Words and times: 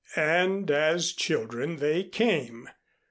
And 0.15 0.71
as 0.71 1.13
children 1.13 1.75
they 1.75 2.03
came. 2.05 2.67